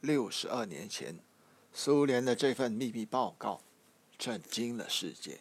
[0.00, 1.18] 六十二年前，
[1.72, 3.60] 苏联的这份秘密报告
[4.16, 5.40] 震惊了世界。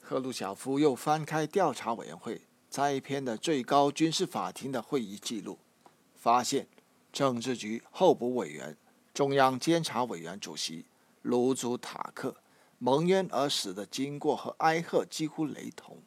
[0.00, 5.60] 赫鲁晓夫又翻开调查委员会摘编的最高军事法庭的会议记录，
[6.16, 6.66] 发现
[7.12, 8.76] 政治局候补委员、
[9.14, 10.84] 中央监察委员主席
[11.22, 12.34] 卢祖塔克
[12.78, 16.02] 蒙冤而死的经过和埃赫几乎雷同，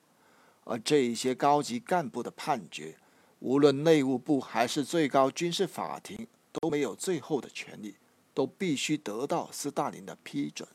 [0.65, 2.97] 而这一些高级干部的判决，
[3.39, 6.27] 无论内务部还是最高军事法庭。
[6.59, 7.95] 都没有最后的权利，
[8.33, 10.67] 都必须得到斯大林的批准。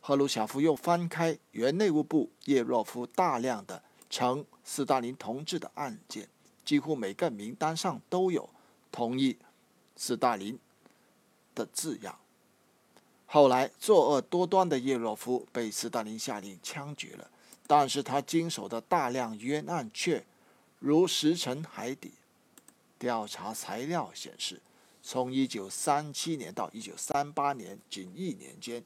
[0.00, 6.28] 赫鲁晓夫又翻开原内务部叶若夫大量的呈斯大林同志的案件，
[6.64, 8.48] 几乎每个名单上都有
[8.90, 9.36] 同意
[9.96, 10.58] 斯大林
[11.54, 12.18] 的字样。
[13.26, 17.30] 后来作恶多端的叶若夫被斯大林下令枪决了，
[17.66, 20.24] 但是他经手的大量冤案却
[20.78, 22.12] 如石沉海底。
[22.98, 24.60] 调查材料显示。
[25.02, 28.84] 从一九三七年到一九三八年，仅一年间，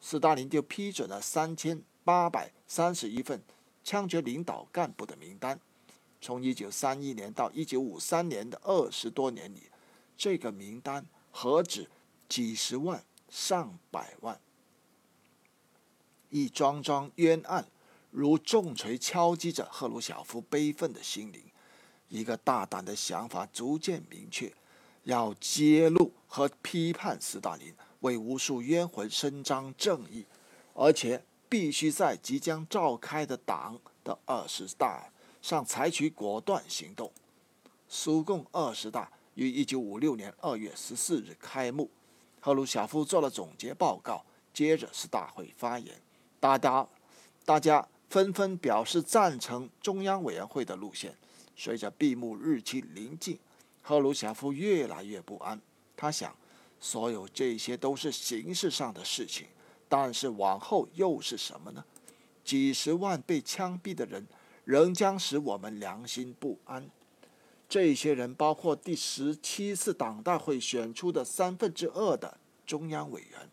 [0.00, 3.42] 斯大林就批准了三千八百三十一份
[3.84, 5.58] 枪决领导干部的名单。
[6.20, 9.70] 从一九三一年到一九五三年的二十多年里，
[10.16, 11.88] 这个名单何止
[12.28, 14.40] 几十万、上百万？
[16.28, 17.66] 一桩桩冤案
[18.10, 21.44] 如重锤敲击着赫鲁晓夫悲愤的心灵。
[22.08, 24.52] 一个大胆的想法逐渐明确。
[25.04, 30.24] 要揭露和批判斯大林，为无数冤魂伸张正义，
[30.74, 37.10] 而且必须在即将召开的党的二十大上采取果断行动。
[37.88, 41.90] 苏共二十大于一九五六年二月十四日开幕，
[42.40, 46.00] 赫鲁晓夫做了总结报告，接着是大会发言，
[46.38, 46.86] 大家
[47.44, 51.16] 大家纷纷表示赞成中央委员会的路线。
[51.54, 53.38] 随着闭幕日期临近。
[53.82, 55.60] 赫鲁晓夫越来越不安，
[55.96, 56.34] 他想，
[56.80, 59.48] 所有这些都是形式上的事情，
[59.88, 61.84] 但是往后又是什么呢？
[62.44, 64.26] 几十万被枪毙的人，
[64.64, 66.88] 仍将使我们良心不安。
[67.68, 73.48] 这些人包括第十七次党大会选出的三分之二的中央委员，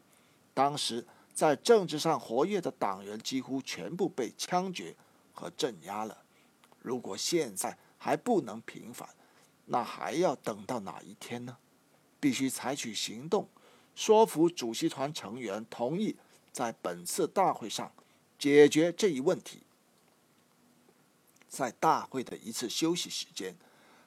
[0.53, 4.95] 当时在政治上活跃的党员几乎全部被枪决
[5.34, 6.18] 和镇压了。
[6.81, 9.07] 如果现在还不能平反，
[9.72, 11.57] 那还要等到哪一天呢？
[12.19, 13.47] 必须采取行动，
[13.96, 16.16] 说服主席团成员同意
[16.52, 17.91] 在本次大会上
[18.38, 19.62] 解决这一问题。
[21.47, 23.56] 在大会的一次休息时间，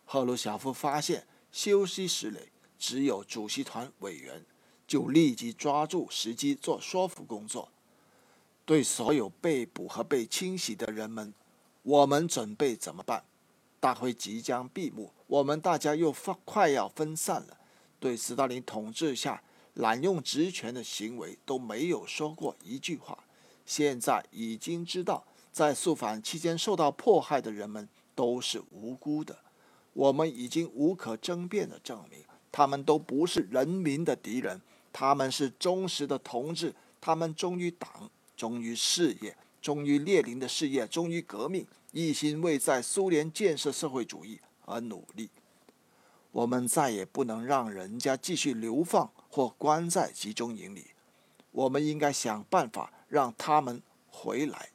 [0.04, 4.44] 赫鲁晓夫发现休息室里只有主席团委员，
[4.86, 7.68] 就立即抓住时机做说服工作。
[8.64, 11.32] 对所有被捕和被清洗的人们，
[11.82, 13.24] 我们准备怎么办？
[13.82, 17.58] 大会即将闭幕，我们大家又快快要分散了。
[17.98, 19.42] 对斯大林统治下
[19.74, 23.18] 滥用职权的行为都没有说过一句话。
[23.66, 29.36] 现在已经知道，在肃反期间受到迫害的人们都是无辜的。
[29.94, 32.20] 我们已经无可争辩地证明，
[32.52, 34.60] 他们都不是人民的敌人，
[34.92, 41.66] 他们是忠实的同志，他们忠于党，忠于事业，忠于列宁的事业，忠于革命。
[41.92, 45.28] 一心为在苏联建设社会主义而努力，
[46.30, 50.92] 我们再也不能让人家继续流放或关在集中营里，
[51.50, 54.70] 我们应该想办法让他们回来。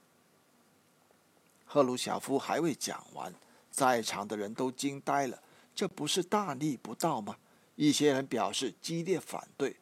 [1.66, 3.34] 赫鲁晓夫还未讲完，
[3.72, 5.42] 在场的人都惊呆了，
[5.74, 7.38] 这不是大逆不道吗？
[7.76, 9.76] 一些人表示激烈反对，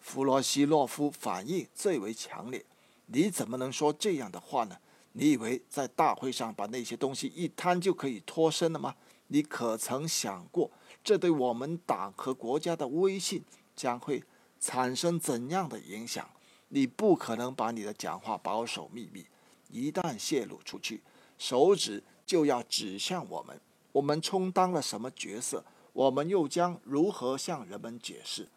[0.00, 2.64] 弗罗西洛夫反应最为强烈
[3.06, 4.78] ：“你怎么能说这样的话呢？”
[5.18, 8.94] 你以为在大会上把那些东西一摊就可以脱身了吗？
[9.26, 10.70] 你可曾想过，
[11.02, 13.42] 这对我们党和国家的威信
[13.74, 14.22] 将会
[14.60, 16.30] 产生怎样的影响？
[16.68, 19.26] 你不可能把你的讲话保守秘密，
[19.68, 21.02] 一旦泄露出去，
[21.36, 23.60] 手指就要指向我们。
[23.90, 25.64] 我们充当了什么角色？
[25.92, 28.48] 我们又将如何向人们解释？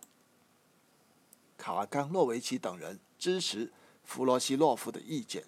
[1.58, 3.74] 卡冈诺维奇等人支持
[4.04, 5.44] 弗罗西洛夫的意见。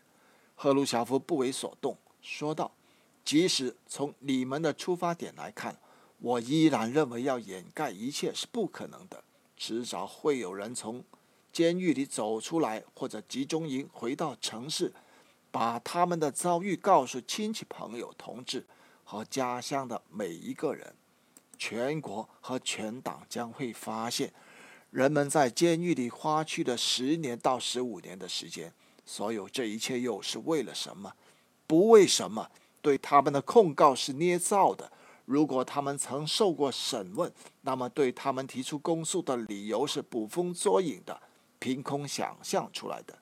[0.55, 2.71] 赫鲁晓夫不为所动，说道
[3.25, 5.77] ：“即使从你们的出发点来看，
[6.19, 9.23] 我依然认为要掩盖一切是不可能的。
[9.57, 11.03] 迟早会有人从
[11.51, 14.94] 监狱里走出来，或者集中营回到城市，
[15.51, 18.65] 把他们的遭遇告诉亲戚、朋友、同志
[19.03, 20.95] 和家乡的每一个人。
[21.57, 24.33] 全国和全党将会发现，
[24.91, 28.73] 人们在监狱里花去了十年到十五年的时间。”
[29.05, 31.13] 所有这一切又是为了什么？
[31.67, 32.50] 不为什么？
[32.81, 34.91] 对他们的控告是捏造的，
[35.25, 41.21] 如果他们曾受过审问，那么对他们提出公诉的理由是捕风捉影的，
[41.59, 43.17] 凭空想象出来的。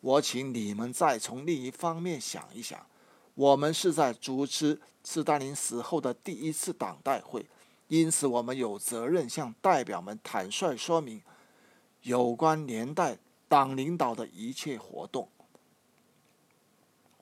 [0.00, 2.86] 我请你们再从另一方面想一想：
[3.34, 7.46] 我们是在主持斯大林死后的第一次党代会，
[7.88, 11.22] 因此我们有责任向代表们坦率说明
[12.02, 13.16] 有关年代
[13.48, 15.28] 党领导的一切活动。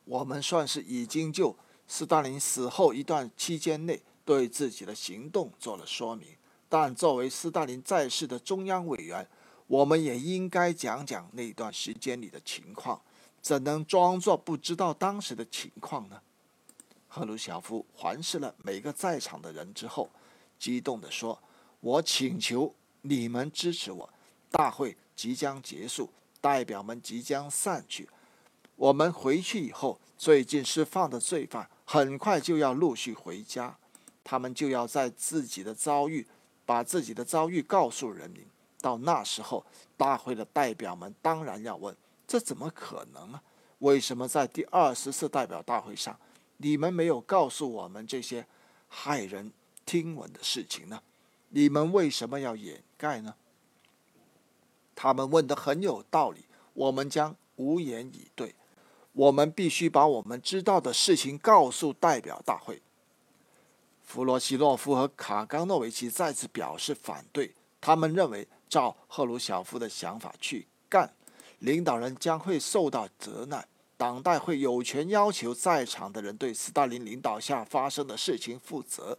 [0.04, 1.56] 我们算是已经就
[1.86, 4.02] 斯大林死后一段期间内。
[4.26, 6.26] 对自己的行动做了说明，
[6.68, 9.24] 但作为斯大林在世的中央委员，
[9.68, 13.00] 我们也应该讲讲那段时间里的情况，
[13.40, 16.20] 怎能装作不知道当时的情况呢？
[17.06, 20.10] 赫鲁晓夫环视了每个在场的人之后，
[20.58, 21.40] 激动地说
[21.78, 24.10] ：“我请求你们支持我。
[24.50, 26.10] 大会即将结束，
[26.40, 28.08] 代表们即将散去。
[28.76, 33.76] 我们回去以后，最近释放的罪犯很快就要陆续回家。”
[34.22, 36.26] 他们就要在自己的遭遇，
[36.64, 38.44] 把自己的遭遇告诉人民。
[38.80, 39.64] 到那时候，
[39.96, 41.96] 大会的代表们当然要问：
[42.26, 43.42] 这怎么可能啊？
[43.78, 46.18] 为什么在第二十次代表大会上，
[46.56, 48.44] 你们没有告诉我们这些
[48.90, 49.52] 骇人
[49.84, 51.00] 听闻的事情呢？
[51.50, 53.32] 你们为什么要掩盖呢？
[54.96, 58.56] 他们问的很有道理，我们将无言以对。
[59.12, 62.82] 我们必须把我们知道的事情告诉代表大会。
[64.02, 67.54] 弗罗西洛夫和卡冈诺维奇再次表示反对。
[67.80, 71.12] 他们认为，照赫鲁晓夫的想法去干，
[71.60, 73.66] 领导人将会受到责难。
[73.96, 79.16] 党代会有权要求在场的人对斯大林领导下发生的事情负责，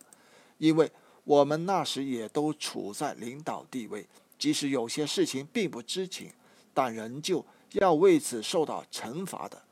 [0.59, 0.91] 因为
[1.23, 6.31] 我们那时也都处在领导地位，即使有些事情并不知情，
[6.73, 9.63] 但仍旧要为此受到惩罚的。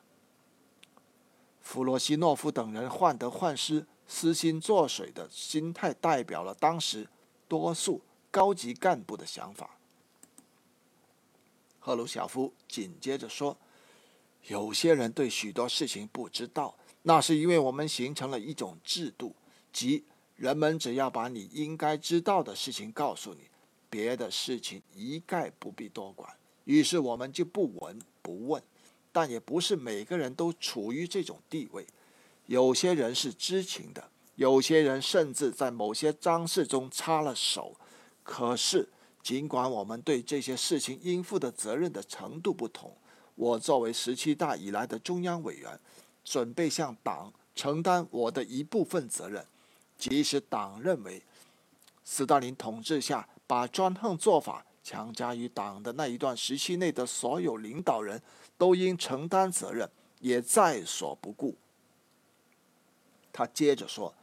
[1.61, 3.85] 弗罗西诺夫等人患得患失。
[4.07, 7.09] 私心作祟的心态，代表了当时
[7.47, 9.79] 多数高级干部的想法。
[11.79, 13.57] 赫鲁晓夫紧接着说
[14.45, 19.35] ：“有些人对许多事情不知道，那是因为我们形成了一种制度，
[19.73, 23.49] 即人们只要把你应该知道的事情告诉你，
[23.89, 26.29] 别的事情一概不必多管。
[26.65, 28.61] 于是我们就不闻不问。
[29.11, 31.87] 但也不是每个人都处于这种地位。”
[32.47, 37.77] 有些人是知情的，有些人甚至在某些脏事中插了手。
[38.23, 38.89] 可是，
[39.23, 42.93] 尽管我们对这些事情应负的责任的程度不同，
[43.35, 45.79] 我作为十七大以来的中央委员，
[46.25, 49.45] 准备向党承担我的一部分责任。
[49.97, 51.23] 即使党认为
[52.03, 58.21] 斯大林统治下把专横做法强加于党的那一段时期内的所有领导人
[58.57, 59.89] 都应承担责任，
[60.19, 61.55] 也在所不顾。
[63.31, 64.13] 他接着说：“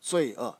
[0.00, 0.58] 罪恶，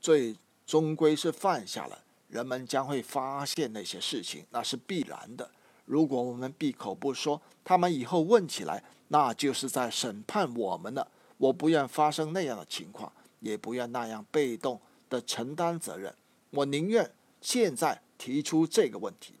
[0.00, 0.36] 罪
[0.66, 1.98] 终归是犯下了，
[2.28, 5.50] 人们将会发现那些事情，那是必然的。
[5.84, 11.08] 如果我们闭口不说，他们以后问起来，那就是在审判我们了。
[11.38, 16.14] 我不愿发生那样的情况，也不愿那样被动的承担责任。
[16.50, 17.10] 我宁愿
[17.40, 19.34] 现在提出这个问题。”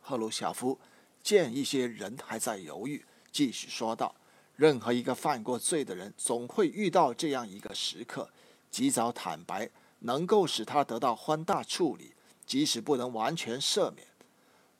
[0.00, 0.78] 赫鲁晓夫
[1.22, 4.14] 见一些人还在犹豫，继续说道。
[4.54, 8.30] 任何一个犯过罪的人，总会遇到这样一个时刻：
[8.70, 9.68] 及早坦白，
[9.98, 12.14] 能够使他得到宽大处理，
[12.46, 14.06] 即使不能完全赦免。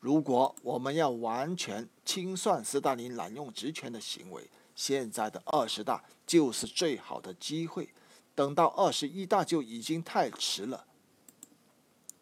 [0.01, 7.91] 如果我们要完全清算斯大林滥用职权的行为，现在的二十大就是最好的机会。
[8.35, 10.87] 等到二十一大就已经太迟了。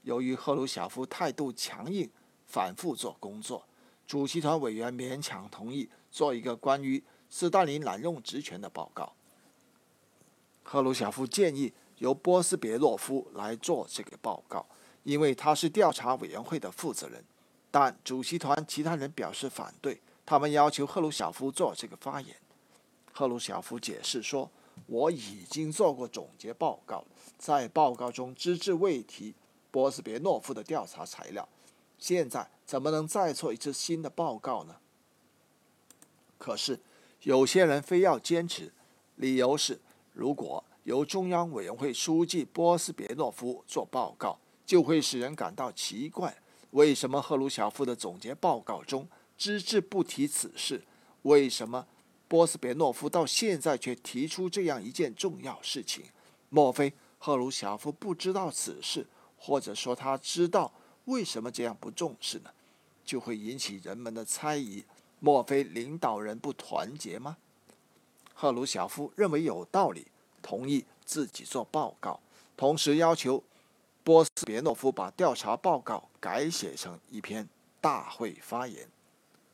[0.04, 2.08] 由于赫鲁晓夫态度强硬，
[2.46, 3.66] 反复做工作，
[4.06, 7.02] 主席团委员勉强同意做一个关于。
[7.30, 9.12] 斯大林滥用职权的报告。
[10.62, 14.64] 赫鲁晓夫建议由波斯别洛夫来做这个报告，
[15.02, 17.24] 因为他是调查委员会的负责人。
[17.72, 22.36] 但主席团其他人表示反对，他们要求赫鲁晓夫做这个发言。
[23.12, 24.48] 赫鲁晓夫解释说
[24.86, 27.04] ：“我已经做过总结报告，
[27.36, 29.34] 在报告中只字未提
[29.74, 31.48] 波斯别诺夫的调查材料，
[31.98, 34.76] 现在怎么能再做一次新的报告呢？”
[36.38, 36.78] 可是。
[37.22, 38.70] 有些人非要坚持，
[39.16, 39.80] 理由是，
[40.12, 46.36] 如果由中央委员会书记波斯别诺夫做报告，就会使人感到奇怪：
[46.72, 50.84] 为什么赫鲁晓夫的总结报告中只字不提此事？
[51.22, 51.86] 为什么
[52.28, 56.04] 波斯别诺夫到现在却提出这样一件重要事情？
[56.50, 59.06] 莫非赫鲁晓夫不知道此事，
[59.46, 60.72] 或者说他知道，
[61.04, 62.50] 为什么这样不重视呢？
[63.04, 64.82] 就会引起人们的猜疑。
[65.20, 67.36] 莫非领导人不团结吗？
[68.32, 70.06] 赫鲁晓夫认为有道理，
[70.40, 72.18] 同意自己做报告，
[72.56, 73.44] 同时要求
[74.02, 77.46] 波斯别诺夫把调查报告改写成一篇
[77.82, 78.88] 大会发言。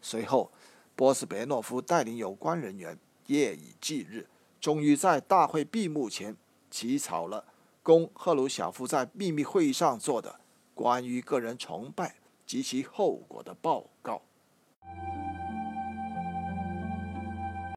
[0.01, 0.53] 随后，
[0.95, 4.29] 波斯别诺夫带领有关人员夜以继日，
[4.61, 6.37] 终于在大会闭幕前
[6.71, 7.45] 起草了
[7.91, 10.39] 供赫鲁晓夫在秘密会议上做的
[10.75, 12.15] 关于个人崇拜
[12.47, 14.23] 及其后果的报告。